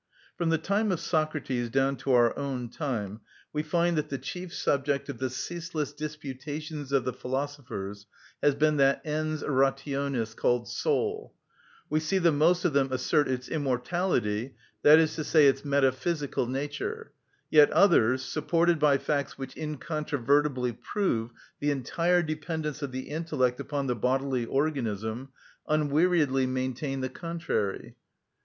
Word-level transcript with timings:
From 0.35 0.49
the 0.49 0.57
time 0.57 0.91
of 0.91 0.99
Socrates 0.99 1.69
down 1.69 1.95
to 1.97 2.11
our 2.13 2.35
own 2.35 2.69
time, 2.69 3.21
we 3.53 3.61
find 3.61 3.95
that 3.99 4.09
the 4.09 4.17
chief 4.17 4.51
subject 4.51 5.09
of 5.09 5.19
the 5.19 5.29
ceaseless 5.29 5.93
disputations 5.93 6.91
of 6.91 7.05
the 7.05 7.13
philosophers 7.13 8.07
has 8.41 8.55
been 8.55 8.77
that 8.77 9.05
ens 9.05 9.43
rationis, 9.43 10.35
called 10.35 10.67
soul. 10.67 11.35
We 11.87 11.99
see 11.99 12.17
the 12.17 12.31
most 12.31 12.65
of 12.65 12.73
them 12.73 12.91
assert 12.91 13.27
its 13.27 13.47
immortality, 13.47 14.55
that 14.81 14.97
is 14.97 15.13
to 15.17 15.23
say, 15.23 15.45
its 15.45 15.63
metaphysical 15.63 16.47
nature; 16.47 17.11
yet 17.51 17.69
others, 17.69 18.23
supported 18.23 18.79
by 18.79 18.97
facts 18.97 19.37
which 19.37 19.55
incontrovertibly 19.55 20.71
prove 20.71 21.29
the 21.59 21.69
entire 21.69 22.23
dependence 22.23 22.81
of 22.81 22.91
the 22.91 23.07
intellect 23.11 23.59
upon 23.59 23.85
the 23.85 23.95
bodily 23.95 24.45
organism, 24.47 25.29
unweariedly 25.69 26.47
maintain 26.47 27.01
the 27.01 27.09
contrary. 27.09 27.95